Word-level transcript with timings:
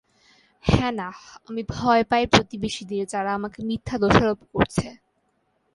Hannah, 0.65 1.17
আমি 1.47 1.61
ভয় 1.73 2.03
পাই 2.03 2.23
প্রতিবেশীদের 2.27 3.03
যারা 3.07 3.31
আমাকে 3.33 3.59
মিথ্যা 3.63 3.95
দোষারোপ 3.97 4.39
করছে। 4.53 4.87